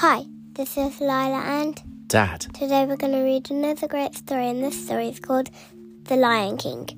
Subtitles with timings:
[0.00, 2.42] Hi, this is Lila, and Dad.
[2.52, 5.48] today we're going to read another great story, and this story is called
[6.04, 6.90] The Lion King.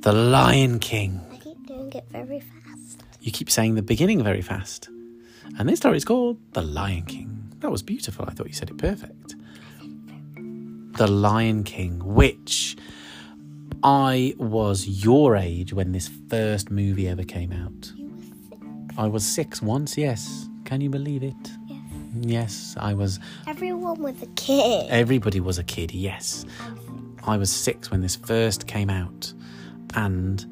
[0.00, 1.20] The Lion King.
[1.32, 3.04] I keep doing it very fast.
[3.20, 4.88] You keep saying the beginning very fast.
[5.60, 7.52] And this story is called The Lion King.
[7.60, 8.24] That was beautiful.
[8.26, 9.36] I thought you said it perfect.
[10.96, 12.76] The Lion King, which
[13.84, 17.92] I was your age when this first movie ever came out.
[17.94, 18.98] You were sick.
[18.98, 20.48] I was six once, yes.
[20.64, 21.59] Can you believe it?
[22.14, 22.74] Yes.
[22.78, 23.18] I was.
[23.46, 24.86] Everyone was a kid.
[24.90, 26.44] Everybody was a kid, yes.
[27.24, 29.32] I was six when this first came out,
[29.94, 30.44] and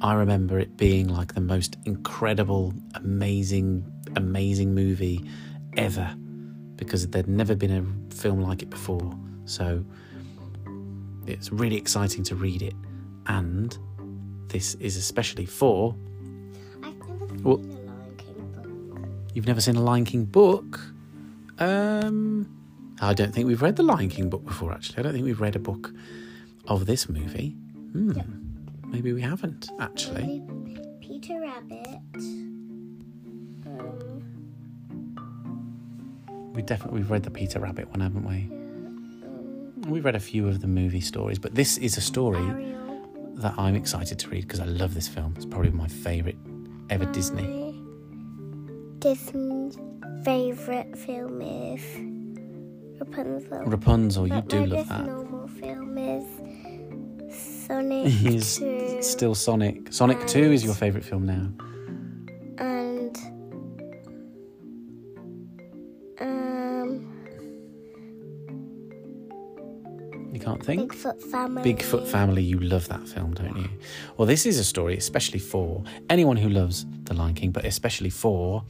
[0.00, 3.84] I remember it being like the most incredible, amazing,
[4.16, 5.24] amazing movie
[5.76, 6.14] ever
[6.76, 7.70] because there'd never been
[8.10, 9.12] a film like it before.
[9.44, 9.84] So
[11.26, 12.74] it's really exciting to read it,
[13.26, 13.76] and
[14.48, 15.96] this is especially for
[16.82, 19.08] I've never seen Well- a Lion King book.
[19.34, 20.80] you've never seen a Lion King book.
[21.58, 22.48] Um,
[23.00, 24.72] I don't think we've read the Lion King book before.
[24.72, 25.92] Actually, I don't think we've read a book
[26.66, 27.50] of this movie.
[27.92, 28.12] Hmm.
[28.86, 30.42] Maybe we haven't actually.
[31.00, 31.98] Peter Rabbit.
[33.66, 34.20] Um,
[36.54, 38.36] We definitely we've read the Peter Rabbit one, haven't we?
[39.26, 43.32] um, We've read a few of the movie stories, but this is a story Ariel.
[43.36, 45.34] that I'm excited to read because I love this film.
[45.36, 46.38] It's probably my favourite
[46.90, 47.72] ever Disney.
[49.00, 49.14] My
[50.24, 51.82] Disney's favourite film is
[53.00, 53.64] Rapunzel.
[53.66, 55.06] Rapunzel, you But do my love that.
[55.06, 56.24] normal film is
[57.66, 59.92] Sonic He's 2 still Sonic.
[59.92, 61.48] Sonic 2 is your favourite film now.
[62.58, 63.16] and
[66.20, 67.10] um
[70.32, 70.94] You can't think?
[70.94, 71.74] Bigfoot Family.
[71.74, 73.68] Bigfoot Family, you love that film, don't you?
[74.16, 78.10] Well, this is a story especially for anyone who loves The Lion King, but especially
[78.10, 78.64] for.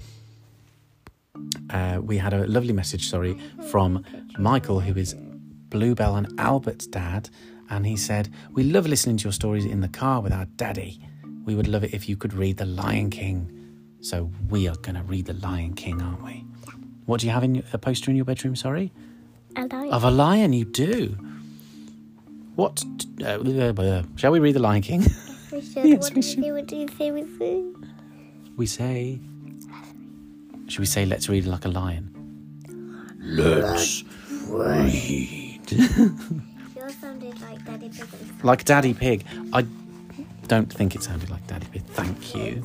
[1.74, 3.36] Uh, we had a lovely message, sorry,
[3.70, 4.04] from
[4.38, 5.14] Michael, who is
[5.70, 7.28] Bluebell and Albert's dad,
[7.68, 11.00] and he said, We love listening to your stories in the car with our daddy.
[11.44, 13.50] We would love it if you could read The Lion King.
[14.00, 16.44] So we are going to read The Lion King, aren't we?
[17.06, 18.92] What do you have in your, a poster in your bedroom, sorry?
[19.56, 21.16] And I Of a lion, you do.
[22.54, 22.84] What?
[23.20, 25.04] Uh, uh, shall we read The Lion King?
[25.50, 25.84] we should.
[25.86, 26.44] Yes, what we do should.
[26.44, 26.52] say?
[26.52, 27.10] What do you say?
[27.10, 27.64] We say?
[28.56, 29.20] we say.
[30.66, 32.10] Should we say, let's read like a lion?
[33.20, 34.04] Let's
[34.48, 35.60] read.
[36.74, 39.24] Yours sounded like Daddy Big and Like Daddy Pig.
[39.52, 39.66] I
[40.48, 41.82] don't think it sounded like Daddy Pig.
[41.84, 42.62] Thank you.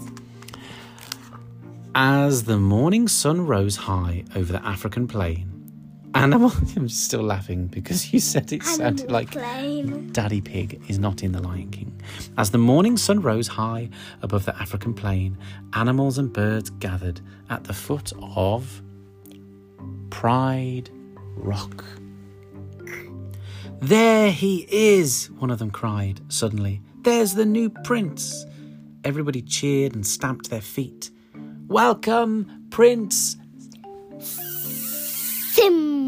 [1.96, 5.59] As the morning sun rose high over the African plain,
[6.16, 6.52] animal.
[6.76, 10.12] I'm still laughing because you said it sounded Animal like Plain.
[10.12, 12.02] Daddy Pig is not in The Lion King.
[12.38, 13.90] As the morning sun rose high
[14.22, 15.38] above the African plain,
[15.74, 18.82] animals and birds gathered at the foot of
[20.10, 20.90] Pride
[21.36, 21.84] Rock.
[23.82, 26.82] There he is, one of them cried suddenly.
[27.02, 28.46] There's the new prince.
[29.06, 31.12] Everybody cheered and stamped their feet.
[31.68, 33.38] Welcome, Prince
[34.20, 35.99] Simba.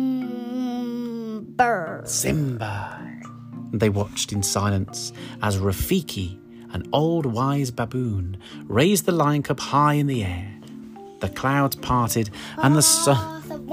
[2.05, 2.99] Simba.
[3.73, 6.37] They watched in silence as Rafiki,
[6.73, 10.51] an old wise baboon, raised the lion cub high in the air.
[11.19, 13.41] The clouds parted and the sun.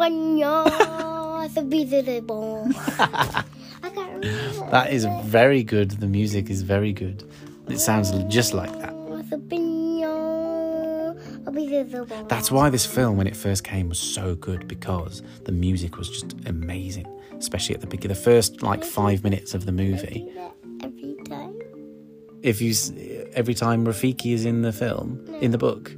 [3.83, 4.71] Remember.
[4.71, 5.93] That is very good.
[5.93, 7.25] The music is very good.
[7.69, 8.95] It sounds just like that.
[12.29, 16.09] That's why this film, when it first came, was so good because the music was
[16.09, 17.07] just amazing,
[17.39, 20.27] especially at the beginning, the first like five minutes of the movie.
[20.83, 21.59] Every time.
[22.43, 22.75] If you,
[23.33, 25.93] every time Rafiki is in the film, in the book,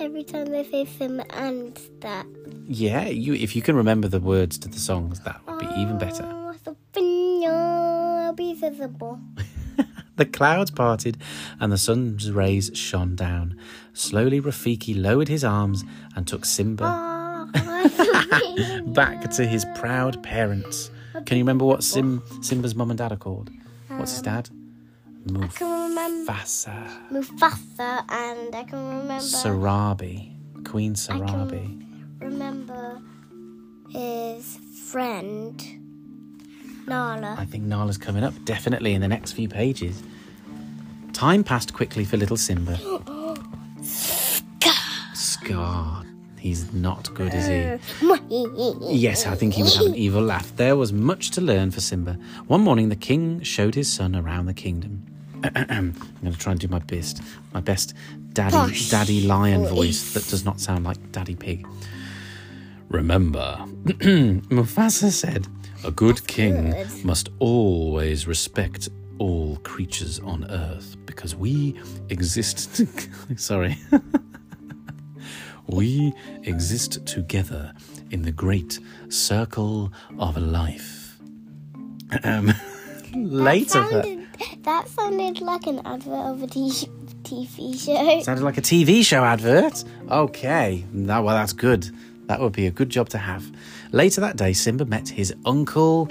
[0.00, 2.26] Every time they say Simba and that.
[2.66, 5.98] Yeah, you if you can remember the words to the songs, that would be even
[5.98, 6.24] better.
[6.26, 6.54] Oh,
[10.16, 11.16] the clouds parted
[11.60, 13.58] and the sun's rays shone down.
[13.92, 15.84] Slowly Rafiki lowered his arms
[16.16, 17.13] and took Simba ah.
[18.92, 20.90] back to his proud parents.
[21.26, 23.50] Can you remember what Sim Simba's mum and dad are called?
[23.88, 24.50] What's his dad?
[25.26, 27.10] I can remember Mufasa.
[27.10, 30.32] Mufasa and I can remember Sarabi.
[30.64, 31.82] Queen Sarabi.
[32.20, 33.00] remember
[33.90, 34.58] his
[34.90, 35.62] friend
[36.86, 37.36] Nala.
[37.38, 40.02] I think Nala's coming up definitely in the next few pages.
[41.12, 42.78] Time passed quickly for little Simba.
[43.82, 45.14] Scar.
[45.14, 46.04] Scar.
[46.44, 48.06] He's not good, is he?
[48.90, 50.54] Yes, I think he would have an evil laugh.
[50.56, 52.18] There was much to learn for Simba.
[52.48, 55.06] One morning, the king showed his son around the kingdom.
[55.54, 57.22] I'm going to try and do my best,
[57.54, 57.94] my best
[58.34, 59.70] daddy, Posh daddy lion voice.
[59.72, 61.66] voice that does not sound like daddy pig.
[62.90, 63.56] Remember,
[64.50, 65.46] Mufasa said,
[65.82, 67.04] a good king good.
[67.06, 71.74] must always respect all creatures on earth because we
[72.10, 72.74] exist.
[72.76, 73.78] To- Sorry.
[75.66, 76.12] we
[76.42, 77.72] exist together
[78.10, 78.78] in the great
[79.08, 81.18] circle of life.
[82.22, 82.52] Um,
[83.14, 84.26] later, that Sounded,
[84.62, 86.88] that sounded like an advert of a t-
[87.22, 88.20] TV show.
[88.22, 89.82] sounded like a TV show advert.
[90.10, 91.90] Okay, no, well, that's good.
[92.26, 93.44] That would be a good job to have.
[93.92, 96.08] Later that day, Simba met his uncle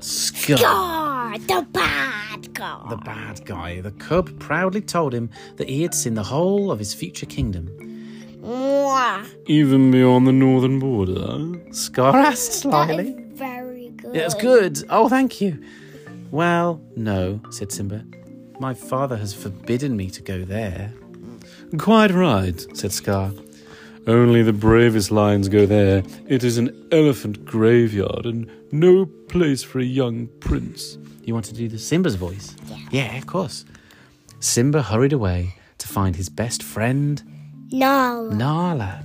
[0.00, 0.58] Scar.
[0.58, 2.86] God, the bad guy.
[2.88, 3.80] the bad guy.
[3.80, 7.68] The cub proudly told him that he had seen the whole of his future kingdom.
[8.48, 9.26] Mwah.
[9.46, 11.60] Even beyond the northern border?
[11.72, 13.08] Scar asked That slyly.
[13.10, 14.16] is very good.
[14.16, 14.82] It's good.
[14.88, 15.62] Oh, thank you.
[16.30, 18.04] Well, no, said Simba.
[18.58, 20.92] My father has forbidden me to go there.
[21.78, 23.32] Quite right, said Scar.
[24.06, 26.02] Only the bravest lions go there.
[26.26, 30.96] It is an elephant graveyard and no place for a young prince.
[31.24, 32.56] You want to do the Simba's voice?
[32.66, 32.76] Yeah.
[32.90, 33.66] Yeah, of course.
[34.40, 37.22] Simba hurried away to find his best friend,
[37.70, 38.30] No.
[38.30, 39.04] Nala.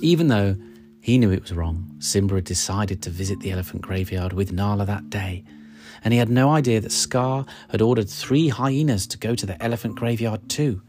[0.00, 0.56] Even though
[1.00, 4.84] he knew it was wrong, Simba had decided to visit the elephant graveyard with Nala
[4.86, 5.44] that day.
[6.02, 9.62] And he had no idea that Scar had ordered three hyenas to go to the
[9.62, 10.82] elephant graveyard too.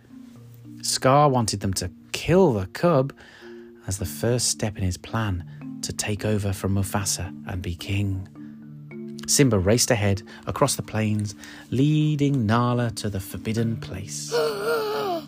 [0.81, 3.13] Scar wanted them to kill the cub
[3.85, 5.45] as the first step in his plan
[5.83, 8.27] to take over from Mufasa and be king.
[9.27, 11.35] Simba raced ahead across the plains,
[11.69, 14.33] leading Nala to the forbidden place.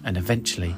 [0.06, 0.76] and eventually,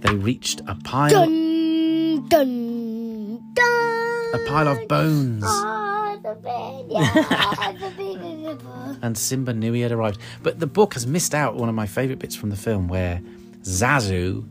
[0.00, 4.34] they reached a pile, Dun, dun, dun.
[4.34, 5.42] a pile of bones.
[5.46, 8.96] Oh, the big, yeah, the big in the book.
[9.02, 10.18] and Simba knew he had arrived.
[10.42, 13.20] But the book has missed out one of my favourite bits from the film where
[13.62, 14.46] Zazu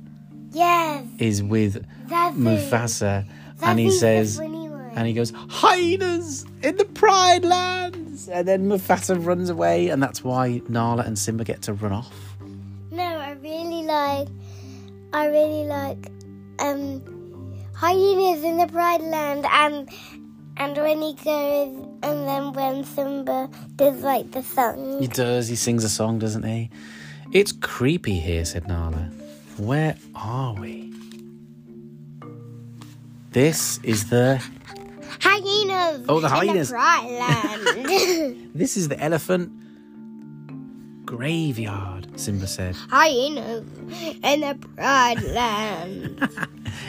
[0.51, 3.25] Yes, is with that's Mufasa
[3.61, 8.29] and he says, and he goes, Hyenas in the Pride Lands!
[8.29, 12.25] And then Mufasa runs away, and that's why Nala and Simba get to run off.
[14.06, 14.28] No, I really like.
[15.13, 16.12] I really like
[16.60, 17.02] um
[17.74, 19.90] hyenas in the Pride Land and
[20.57, 25.02] and when he goes and then when Simba does like the song.
[25.02, 26.69] He does, he sings a song, doesn't he?
[27.31, 29.10] It's creepy here, said Nala.
[29.57, 30.94] Where are we?
[33.31, 34.42] This is the
[35.19, 36.06] Hyenas.
[36.07, 36.69] Oh, the hyenas.
[36.69, 38.52] Pride Land.
[38.54, 39.52] this is the elephant
[41.06, 42.75] graveyard, Simba said.
[42.90, 43.66] hyenas
[44.24, 46.30] in the Pride Land.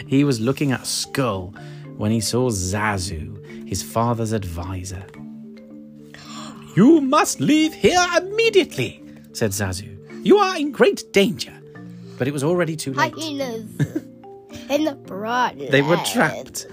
[0.08, 1.54] He was looking at Skull
[1.96, 5.04] when he saw Zazu, his father's advisor.
[6.76, 9.02] You must leave here immediately,
[9.32, 9.96] said Zazu.
[10.24, 11.52] You are in great danger.
[12.18, 13.14] But it was already too late.
[13.14, 13.64] hyenas
[14.70, 15.72] in the Pride Land.
[15.72, 16.66] They were trapped.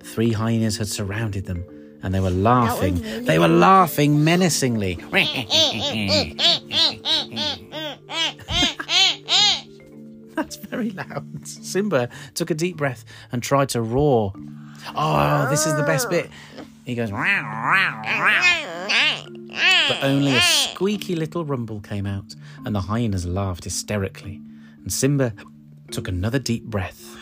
[0.00, 1.64] Three hyenas had surrounded them,
[2.02, 3.02] and they were laughing.
[3.24, 4.98] They were laughing menacingly.
[10.42, 11.46] That's very loud.
[11.46, 14.32] Simba took a deep breath and tried to roar.
[14.96, 16.28] Oh, this is the best bit.
[16.84, 17.20] He goes, but
[20.02, 22.34] only a squeaky little rumble came out,
[22.64, 24.40] and the hyenas laughed hysterically.
[24.78, 25.32] And Simba
[25.92, 27.16] took another deep breath.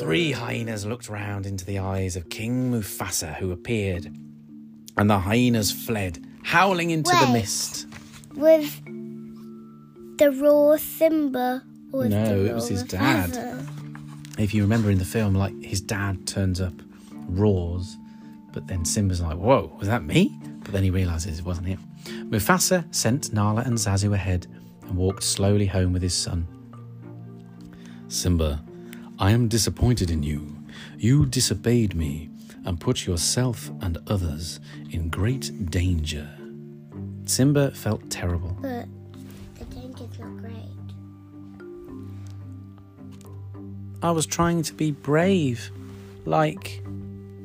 [0.00, 4.12] Three hyenas looked round into the eyes of King Mufasa, who appeared,
[4.96, 7.86] and the hyenas fled, howling into the mist.
[8.34, 8.80] Was
[10.18, 13.30] the roar Simba or No, the it was his dad.
[13.30, 14.38] Mufasa?
[14.38, 16.74] If you remember in the film, like his dad turns up,
[17.28, 17.96] roars,
[18.52, 21.80] but then Simba's like, "Whoa, was that me?" But then he realizes it wasn't him.
[22.30, 24.46] Mufasa sent Nala and Zazu ahead
[24.82, 26.46] and walked slowly home with his son.
[28.08, 28.62] Simba,
[29.18, 30.56] I am disappointed in you.
[30.98, 32.30] You disobeyed me
[32.64, 34.60] and put yourself and others
[34.90, 36.28] in great danger.
[37.24, 38.56] Simba felt terrible.
[38.60, 38.86] But
[44.02, 45.70] I was trying to be brave,
[46.24, 46.82] like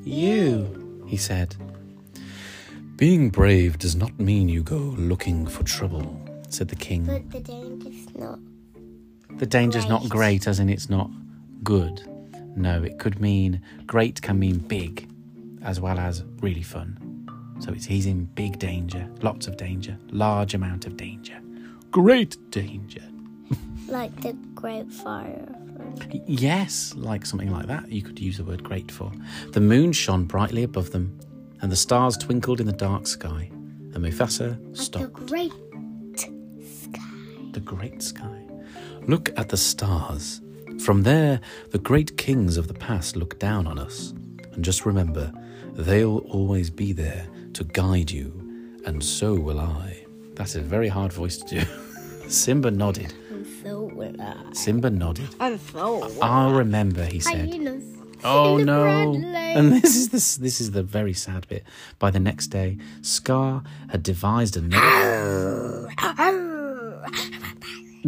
[0.03, 1.55] you, he said.
[2.95, 7.05] Being brave does not mean you go looking for trouble, said the king.
[7.05, 8.39] But the danger's not.
[9.39, 10.11] The danger's not Great.
[10.11, 11.09] great, as in it's not
[11.63, 12.03] good.
[12.55, 15.09] No, it could mean great can mean big,
[15.63, 16.99] as well as really fun.
[17.59, 21.39] So it's he's in big danger, lots of danger, large amount of danger,
[21.89, 23.01] great danger.
[23.87, 25.55] Like the Great Fire.
[26.25, 27.91] Yes, like something like that.
[27.91, 29.11] You could use the word great for.
[29.51, 31.19] The moon shone brightly above them,
[31.61, 33.49] and the stars twinkled in the dark sky.
[33.51, 35.53] And Mufasa The stopped Great
[37.53, 38.47] the great sky.
[39.07, 40.41] Look at the stars
[40.79, 44.11] From there, the great kings of the past look down on us.
[44.53, 45.31] And just remember,
[45.73, 48.33] they'll always be there to guide you,
[48.85, 50.05] and so will I.
[50.33, 51.65] That's a very hard voice to do.
[52.27, 53.13] Simba nodded.
[54.19, 54.53] And so will I.
[54.53, 55.35] Simba nodded.
[55.39, 57.49] And so will I'll remember, he said.
[57.49, 57.83] Hyenas.
[58.23, 58.83] Oh no!
[58.83, 59.35] Bradley.
[59.35, 61.63] And this is this this is the very sad bit.
[61.99, 65.89] By the next day, Scar had devised another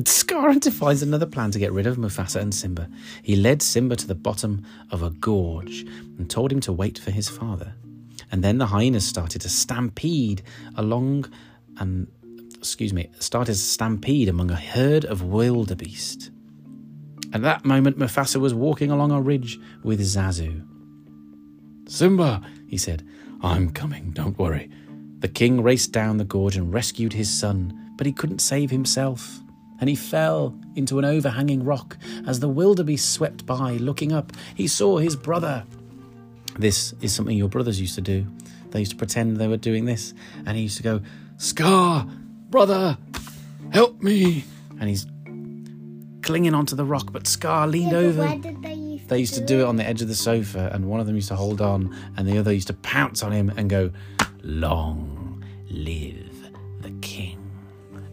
[0.06, 2.90] Scar had devised another plan to get rid of Mufasa and Simba.
[3.24, 5.86] He led Simba to the bottom of a gorge
[6.18, 7.76] and told him to wait for his father.
[8.32, 10.42] And then the hyenas started to stampede
[10.76, 11.32] along
[11.78, 12.08] and
[12.66, 16.32] excuse me, started a stampede among a herd of wildebeest.
[17.34, 20.66] At that moment, Mufasa was walking along a ridge with Zazu.
[21.88, 23.06] Simba, he said,
[23.42, 24.70] I'm coming, don't worry.
[25.20, 29.40] The king raced down the gorge and rescued his son, but he couldn't save himself.
[29.80, 31.98] And he fell into an overhanging rock.
[32.26, 35.66] As the wildebeest swept by, looking up, he saw his brother.
[36.58, 38.26] This is something your brothers used to do.
[38.72, 40.14] They used to pretend they were doing this,
[40.46, 41.02] and he used to go,
[41.38, 42.08] Scar,
[42.50, 42.98] brother,
[43.72, 44.44] help me.
[44.80, 45.06] And he's
[46.22, 48.22] clinging onto the rock, but Scar leaned Yeah, over.
[48.26, 50.70] why did they used They used to do it on the edge of the sofa,
[50.74, 53.32] and one of them used to hold on, and the other used to pounce on
[53.32, 53.92] him and go,
[54.44, 57.40] Long live the king.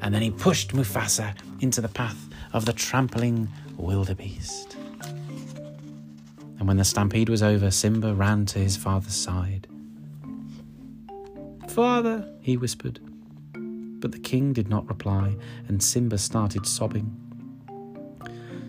[0.00, 4.76] And then he pushed Mufasa into the path of the trampling wildebeest.
[6.58, 9.66] And when the stampede was over, Simba ran to his father's side.
[11.68, 13.00] Father, he whispered.
[14.02, 15.36] But the king did not reply,
[15.68, 17.16] and Simba started sobbing.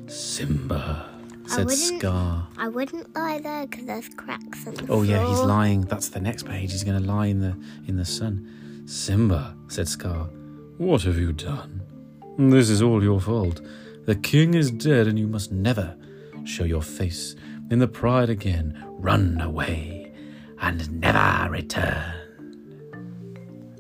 [0.08, 1.10] Simba,
[1.48, 2.48] said wouldn't- Scar.
[2.58, 5.48] I wouldn't lie there because there's cracks in the Oh yeah, he's floor.
[5.48, 5.82] lying.
[5.82, 6.72] That's the next page.
[6.72, 7.56] He's going to lie in the
[7.88, 8.48] in the sun.
[8.86, 10.26] Simba, said Scar,
[10.78, 11.82] what have you done?
[12.38, 13.62] This is all your fault.
[14.06, 15.96] The king is dead, and you must never
[16.44, 17.36] show your face
[17.72, 18.78] in the pride again.
[19.00, 20.12] Run away
[20.60, 22.13] and never return.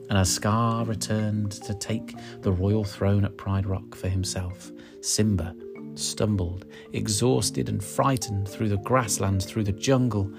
[0.09, 5.55] And as Scar returned to take the royal throne at Pride Rock for himself, Simba
[5.95, 10.31] stumbled, exhausted and frightened, through the grasslands, through the jungle,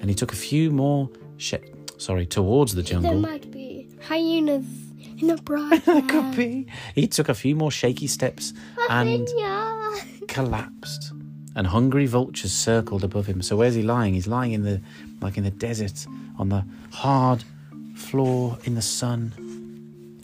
[0.00, 1.54] and he took a few more sh-
[1.98, 3.10] sorry towards the jungle.
[3.10, 4.66] There might be hyenas
[5.20, 6.66] in the bright That could be.
[6.94, 8.52] He took a few more shaky steps
[8.88, 9.28] and
[10.28, 11.12] collapsed.
[11.56, 13.42] And hungry vultures circled above him.
[13.42, 14.14] So where's he lying?
[14.14, 14.80] He's lying in the
[15.20, 16.06] like in the desert
[16.38, 17.42] on the hard
[18.00, 19.32] floor in the sun.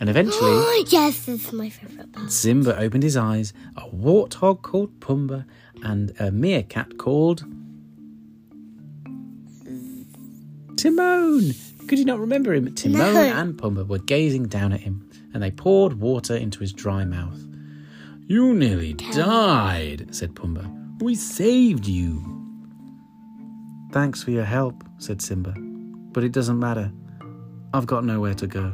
[0.00, 2.30] And eventually yes, this is my favorite part.
[2.30, 3.52] Simba opened his eyes.
[3.76, 5.44] A warthog called Pumbaa
[5.82, 7.44] and a meerkat called
[10.76, 11.54] Timon.
[11.88, 12.74] Could you not remember him?
[12.74, 13.20] Timon No.
[13.22, 17.40] and Pumbaa were gazing down at him, and they poured water into his dry mouth.
[18.26, 21.00] You nearly died, said Pumbaa.
[21.00, 22.22] We saved you.
[23.92, 25.54] Thanks for your help, said Simba.
[26.12, 26.90] But it doesn't matter.
[27.76, 28.72] I've got nowhere to go.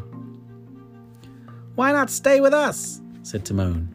[1.75, 3.01] Why not stay with us?
[3.23, 3.89] said Timon,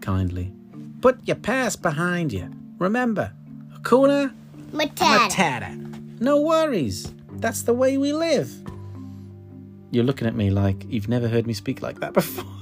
[0.00, 0.52] kindly.
[1.00, 2.50] Put your past behind you.
[2.78, 3.32] Remember,
[3.74, 4.32] Hakuna
[4.72, 5.28] Matata.
[5.28, 6.20] Matata.
[6.20, 7.12] No worries.
[7.32, 8.50] That's the way we live.
[9.90, 12.44] You're looking at me like you've never heard me speak like that before.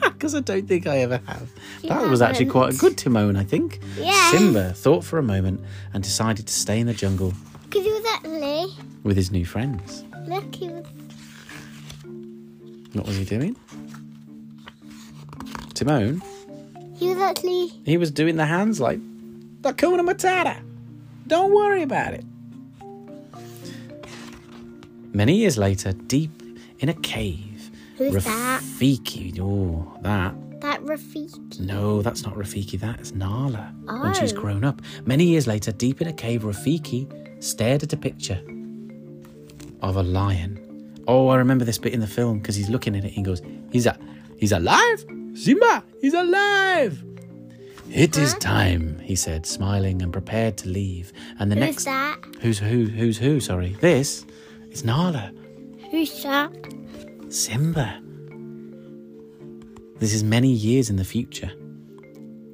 [0.00, 1.50] Because I don't think I ever have.
[1.82, 3.80] That You was actually quite a good Timon, I think.
[3.98, 4.30] Yeah.
[4.30, 5.60] Simba thought for a moment
[5.92, 8.66] and decided to stay in the jungle Because he was actually,
[9.02, 10.02] with his new friends.
[10.26, 10.86] look, he was,
[12.94, 13.56] What was he doing?
[15.74, 16.22] Timon?
[16.96, 18.98] he was actually, He was doing the hands like
[19.62, 20.62] Hakuna Matata.
[21.26, 22.24] Don't worry about it.
[25.12, 26.30] Many years later, deep
[26.80, 28.60] in a cave, Who's that?
[28.62, 29.38] Rafiki.
[29.40, 30.34] Oh, that.
[30.60, 31.60] that Rafiki.
[31.60, 32.78] No, that's not Rafiki.
[32.78, 33.72] That's Nala.
[33.88, 34.02] Oh.
[34.02, 34.40] When she's Oh.
[34.40, 34.82] grown up.
[35.04, 37.08] Many years later, deep in a cave, Rafiki
[37.42, 38.40] stared at a picture
[39.82, 40.58] of a lion.
[41.06, 43.22] Oh, I remember this bit in the film because he's looking at it and he
[43.22, 43.98] goes, "He's a,
[44.38, 45.84] he's alive, Simba.
[46.00, 47.04] He's alive."
[47.90, 51.12] It is time, he said, smiling and prepared to leave.
[51.38, 52.16] And the Who's next, that?
[52.40, 52.86] who's who?
[52.86, 53.38] Who's who?
[53.40, 54.24] Sorry, this
[54.70, 55.30] is Nala.
[55.90, 56.50] Who's that?
[57.28, 58.00] Simba.
[60.00, 61.52] This is many years in the future.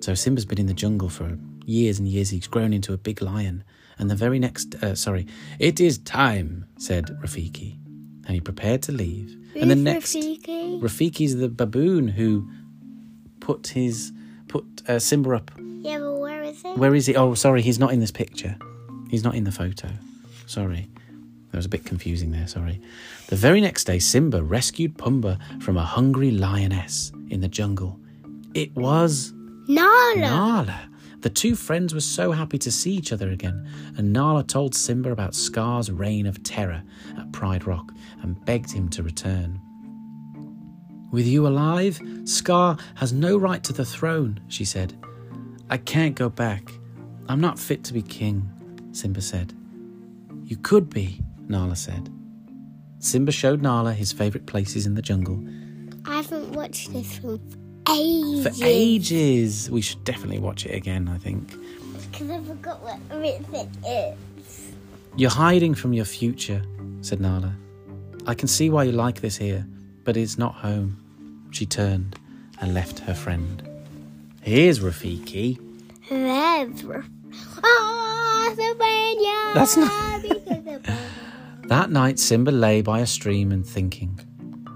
[0.01, 2.29] So Simba's been in the jungle for years and years.
[2.31, 3.65] He's grown into a big lion.
[3.99, 5.27] And the very next, uh, sorry,
[5.59, 7.79] it is time, said Rafiki.
[8.31, 9.37] And he prepared to leave.
[9.55, 10.81] Who's and the next, Rafiki?
[10.81, 12.49] Rafiki's the baboon who
[13.41, 14.13] put his,
[14.47, 15.51] put uh, Simba up.
[15.59, 16.69] Yeah, but where is he?
[16.69, 17.17] Where is he?
[17.17, 18.57] Oh, sorry, he's not in this picture.
[19.09, 19.89] He's not in the photo.
[20.47, 20.89] Sorry.
[21.51, 22.81] That was a bit confusing there, sorry.
[23.27, 27.99] The very next day, Simba rescued Pumbaa from a hungry lioness in the jungle.
[28.55, 29.33] It was
[29.67, 30.15] Nala.
[30.17, 30.90] Nala.
[31.21, 35.13] The two friends were so happy to see each other again, and Nala told Simba
[35.13, 36.83] about Scar's reign of terror
[37.19, 39.61] at Pride Rock and begged him to return.
[41.13, 44.95] With you alive, Scar has no right to the throne, she said.
[45.69, 46.73] I can't go back.
[47.29, 48.49] I'm not fit to be king,
[48.93, 49.53] Simba said.
[50.45, 52.09] You could be, Nala said.
[52.99, 55.45] Simba showed Nala his favourite places in the jungle.
[56.07, 57.39] I haven't watched this for
[57.93, 58.59] ages.
[58.59, 59.71] For ages!
[59.71, 61.55] We should definitely watch it again, I think.
[62.11, 64.73] Because I forgot what everything is.
[65.17, 66.63] You're hiding from your future,
[67.03, 67.53] said Nala.
[68.27, 69.67] I can see why you like this here,
[70.05, 70.97] but it's not home.
[71.51, 72.17] She turned
[72.61, 73.63] and left her friend.
[74.43, 75.59] Here's Rafiki.
[76.09, 77.03] There's Oh,
[77.63, 79.55] ah, Sylvania!
[79.55, 81.11] That's not-
[81.69, 84.19] That night, Simba lay by a stream and thinking.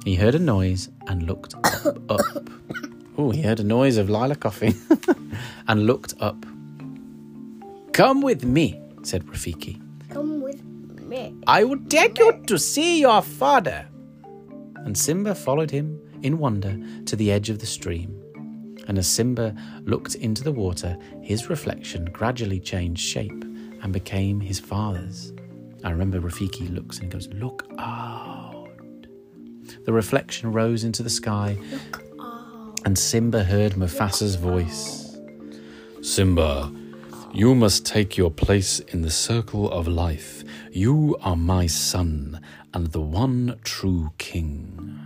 [0.05, 1.99] He heard a noise and looked up.
[2.11, 2.21] up.
[3.17, 4.75] Oh, he heard a noise of Lila coughing
[5.69, 6.45] and looked up.
[7.93, 9.81] Come with me, said Rafiki.
[10.11, 10.63] Come with
[11.01, 11.35] me.
[11.47, 13.87] I will take you to see your father.
[14.77, 18.21] And Simba followed him in wonder to the edge of the stream.
[18.89, 19.55] And as Simba
[19.85, 23.45] looked into the water, his reflection gradually changed shape
[23.83, 25.33] and became his father's.
[25.85, 28.69] I remember Rafiki looks and goes, Look out.
[29.85, 31.59] The reflection rose into the sky,
[32.85, 35.17] and Simba heard Mufasa's voice.
[36.03, 36.71] Simba,
[37.33, 40.45] you must take your place in the circle of life.
[40.71, 42.41] You are my son
[42.73, 45.01] and the one true king.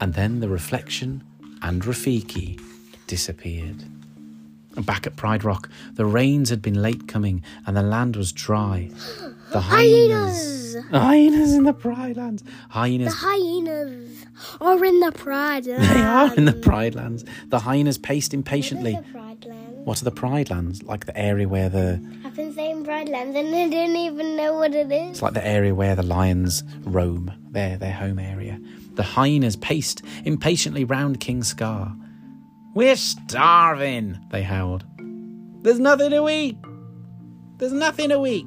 [0.00, 1.24] And then the reflection
[1.62, 2.60] and Rafiki
[3.06, 3.84] disappeared.
[4.76, 8.90] Back at Pride Rock, the rains had been late coming and the land was dry.
[9.50, 10.76] The hyenas.
[10.90, 12.44] Hyenas in the Pride Lands.
[12.70, 13.12] Hyenas.
[13.12, 14.26] The hyenas
[14.60, 15.82] are in the pride land.
[15.88, 17.24] They are in the Pride Lands.
[17.46, 18.94] The hyenas paced impatiently.
[18.94, 19.86] What is the pride land?
[19.86, 20.82] What are the Pride Lands?
[20.82, 24.54] Like the area where the I've been saying pride Lands and I don't even know
[24.54, 25.10] what it is.
[25.12, 28.60] It's like the area where the lions roam, their their home area.
[28.94, 31.94] The hyenas paced impatiently round King Scar.
[32.74, 34.84] We're starving, they howled.
[35.62, 36.56] There's nothing to eat.
[37.56, 38.46] There's nothing to eat.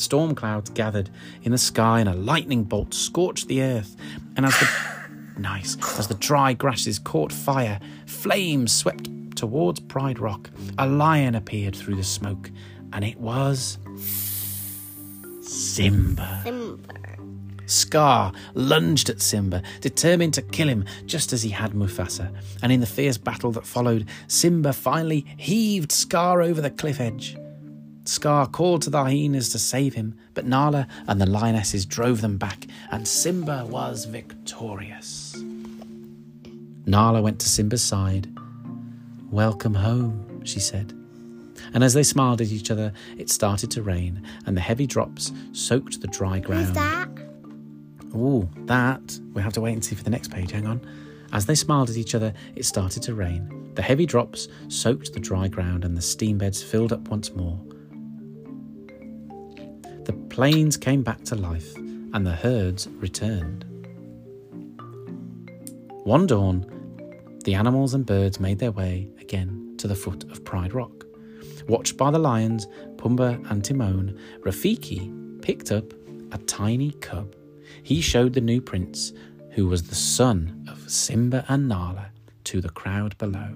[0.00, 1.10] Storm clouds gathered
[1.42, 3.96] in the sky and a lightning bolt scorched the earth.
[4.36, 4.68] And as the
[5.38, 10.50] nice, as the dry grasses caught fire, flames swept towards Pride Rock.
[10.78, 12.50] A lion appeared through the smoke,
[12.92, 13.78] and it was
[15.42, 16.40] Simba.
[16.44, 17.00] Simba.
[17.66, 22.34] Scar lunged at Simba, determined to kill him just as he had Mufasa.
[22.62, 27.36] And in the fierce battle that followed, Simba finally heaved Scar over the cliff edge.
[28.10, 32.38] Scar called to the hyenas to save him, but Nala and the lionesses drove them
[32.38, 35.40] back, and Simba was victorious.
[36.86, 38.28] Nala went to Simba's side.
[39.30, 40.92] Welcome home, she said.
[41.72, 45.30] And as they smiled at each other, it started to rain, and the heavy drops
[45.52, 46.66] soaked the dry ground.
[46.66, 47.08] Who's that?
[48.12, 49.20] Oh, that.
[49.32, 50.50] We'll have to wait and see for the next page.
[50.50, 50.84] Hang on.
[51.32, 53.70] As they smiled at each other, it started to rain.
[53.76, 57.56] The heavy drops soaked the dry ground and the steam beds filled up once more.
[60.10, 63.64] The plains came back to life and the herds returned.
[66.02, 66.66] One dawn,
[67.44, 71.04] the animals and birds made their way again to the foot of Pride Rock.
[71.68, 75.84] Watched by the lions, Pumbaa and Timon, Rafiki picked up
[76.32, 77.36] a tiny cub.
[77.84, 79.12] He showed the new prince,
[79.50, 82.10] who was the son of Simba and Nala,
[82.46, 83.54] to the crowd below.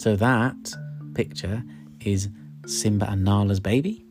[0.00, 0.74] So that
[1.14, 1.62] picture
[2.00, 2.28] is
[2.66, 4.04] Simba and Nala's baby.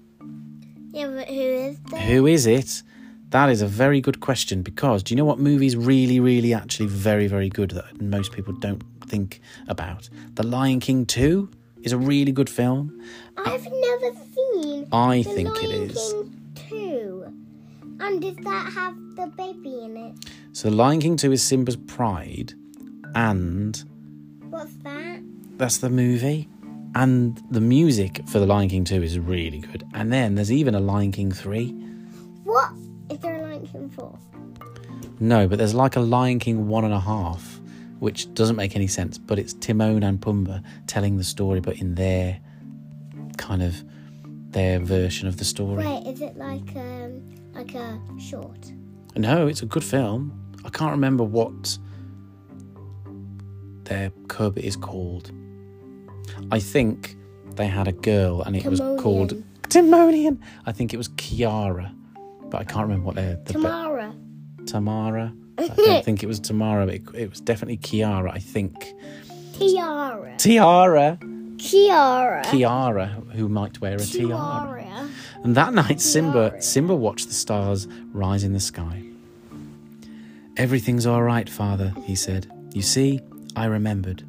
[0.98, 2.02] Yeah, but who is that?
[2.02, 2.82] Who is it?
[3.30, 6.88] That is a very good question because do you know what movie's really, really actually
[6.88, 10.10] very, very good that most people don't think about?
[10.34, 11.50] The Lion King 2
[11.84, 13.00] is a really good film.
[13.38, 14.88] I've uh, never seen.
[14.92, 16.14] I the think it Lion is.
[16.16, 17.34] King 2.
[18.00, 20.16] And does that have the baby in it?
[20.54, 22.54] So The Lion King 2 is Simba's Pride
[23.14, 23.84] and
[24.50, 25.22] What's that?
[25.58, 26.48] that's the movie.
[26.96, 29.84] And the music for The Lion King 2 is really good.
[29.94, 31.70] And then there's even a Lion King 3.
[32.44, 32.72] What
[33.10, 34.20] is there a Lion King 4?
[35.20, 37.60] No, but there's like a Lion King one and a half,
[38.00, 39.18] which doesn't make any sense.
[39.18, 42.40] But it's Timon and Pumbaa telling the story, but in their
[43.38, 43.84] kind of
[44.52, 45.86] their version of the story.
[45.86, 47.24] Wait, is it like um
[47.54, 48.72] like a short?
[49.16, 50.34] No, it's a good film.
[50.66, 51.78] I can't remember what
[53.84, 55.32] their cub is called.
[56.52, 57.16] I think
[57.56, 59.32] they had a girl, and it was called
[59.64, 60.38] Timonian.
[60.38, 60.40] Timonian.
[60.66, 61.94] I think it was Kiara,
[62.50, 64.16] but I can't remember what their the Tamara.
[64.66, 65.34] Tamara.
[65.58, 68.32] I don't think it was Tamara, but it, it was definitely Kiara.
[68.32, 68.94] I think.
[69.54, 70.36] Tiara.
[70.38, 71.18] Tiara.
[71.58, 72.44] Kiara.
[72.46, 74.28] Kiara, who might wear a tiara.
[74.28, 75.10] Tiara.
[75.44, 76.62] And that night, Simba Tiara.
[76.62, 79.04] Simba watched the stars rise in the sky.
[80.56, 82.52] Everything's all right, father, he said.
[82.74, 83.22] You see,
[83.56, 84.24] I remembered.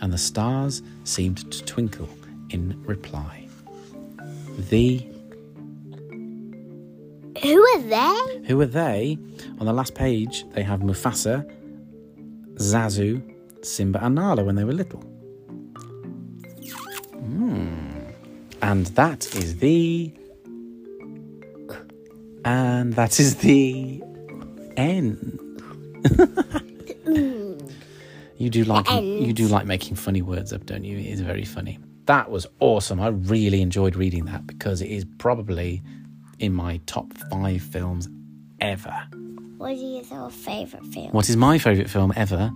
[0.00, 2.08] And the stars seemed to twinkle
[2.50, 3.46] in reply.
[4.70, 5.06] The
[7.42, 8.42] Who are they?
[8.46, 9.18] who are they?
[9.58, 11.44] On the last page, they have Mufasa,
[12.54, 13.22] Zazu,
[13.62, 15.00] Simba, and Nala when they were little.
[17.14, 18.10] Hmm.
[18.62, 20.12] And that is the.
[22.44, 24.02] And that is the
[24.76, 25.40] end.
[28.38, 30.98] you do like you do like making funny words up, don't you?
[30.98, 31.78] It is very funny.
[32.06, 33.00] That was awesome.
[33.00, 35.82] I really enjoyed reading that because it is probably
[36.38, 38.08] in my top five films
[38.60, 38.94] ever.
[39.58, 41.10] What is your favourite film?
[41.10, 42.52] What is my favourite film ever?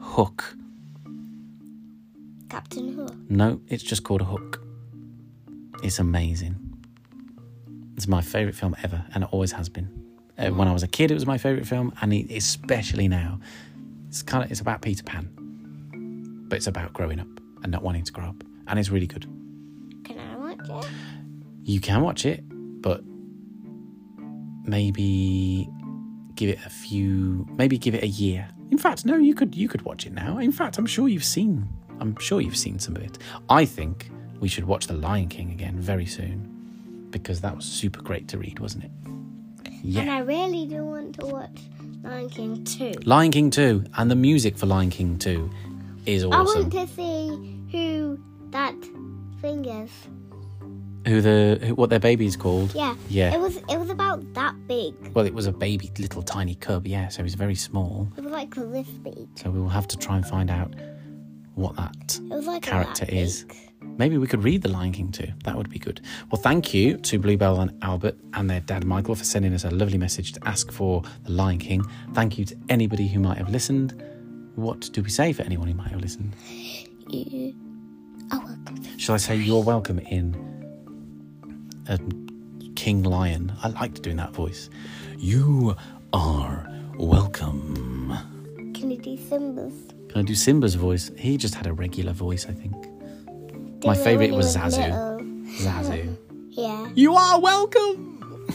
[0.00, 0.56] Hook.
[2.48, 3.14] Captain Hook.
[3.30, 4.62] No, it's just called Hook.
[5.82, 6.56] It's amazing.
[7.96, 9.88] It's my favourite film ever, and it always has been.
[10.38, 13.40] Uh, when I was a kid, it was my favourite film, and especially now.
[14.12, 15.30] It's kind of it's about Peter Pan,
[16.46, 17.28] but it's about growing up
[17.62, 19.24] and not wanting to grow up, and it's really good.
[20.04, 20.90] Can I watch it?
[21.62, 23.02] You can watch it, but
[24.64, 25.66] maybe
[26.34, 28.46] give it a few maybe give it a year.
[28.70, 30.36] In fact, no, you could you could watch it now.
[30.36, 31.66] In fact, I'm sure you've seen
[31.98, 33.16] I'm sure you've seen some of it.
[33.48, 38.02] I think we should watch The Lion King again very soon because that was super
[38.02, 38.90] great to read, wasn't it?
[39.82, 40.02] Yeah.
[40.02, 41.60] And I really do want to watch
[42.02, 42.92] Lion King 2.
[43.04, 45.50] Lion King 2 and the music for Lion King 2
[46.06, 46.40] is awesome.
[46.40, 48.18] I want to see who
[48.50, 48.74] that
[49.40, 49.90] thing is.
[51.06, 52.74] Who the who, what their baby is called?
[52.74, 52.94] Yeah.
[53.08, 53.34] Yeah.
[53.34, 54.94] It was it was about that big.
[55.14, 58.08] Well, it was a baby little tiny cub, yeah, so he's very small.
[58.16, 59.28] It was like this big.
[59.36, 60.74] So we will have to try and find out
[61.54, 63.46] what that It was like character is.
[63.98, 65.28] Maybe we could read The Lion King too.
[65.44, 66.00] That would be good.
[66.30, 69.70] Well, thank you to Bluebell and Albert and their dad Michael for sending us a
[69.70, 71.84] lovely message to ask for The Lion King.
[72.14, 74.02] Thank you to anybody who might have listened.
[74.54, 76.34] What do we say for anyone who might have listened?
[77.08, 77.54] You
[78.30, 78.98] are welcome.
[78.98, 80.34] Shall I say you're welcome in
[81.88, 81.98] a
[82.74, 83.52] King Lion?
[83.62, 84.70] I liked doing that voice.
[85.18, 85.76] You
[86.12, 88.16] are welcome.
[88.74, 89.74] Can you do Simba's?
[90.08, 91.10] Can I do Simba's voice?
[91.16, 92.74] He just had a regular voice, I think.
[93.84, 94.88] My favourite was Zazu.
[95.58, 96.16] Zazu.
[96.50, 96.88] Yeah.
[96.94, 98.46] You are welcome.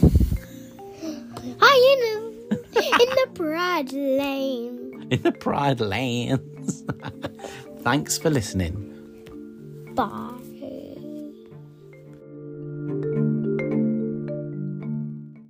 [1.60, 5.06] Hi, you know, in the Pride Lane.
[5.10, 6.84] in the Pride Lands.
[7.82, 8.84] Thanks for listening.
[9.94, 10.27] Bye.